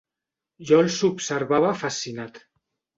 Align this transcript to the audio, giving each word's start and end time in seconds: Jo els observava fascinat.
Jo 0.69 0.79
els 0.85 0.97
observava 1.11 1.77
fascinat. 1.85 2.45